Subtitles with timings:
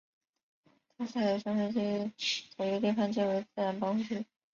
[0.97, 4.25] 特塞尔三分之一左右地方皆为自然保护区。